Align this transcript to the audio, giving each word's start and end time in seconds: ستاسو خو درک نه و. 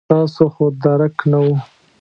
ستاسو 0.07 0.43
خو 0.53 0.65
درک 0.83 1.17
نه 1.31 1.39
و. 1.43 1.47